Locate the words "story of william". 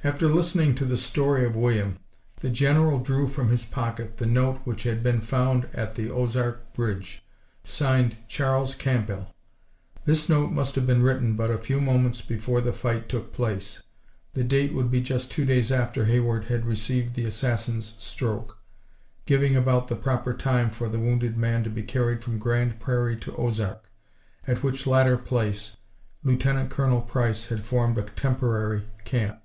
0.96-1.98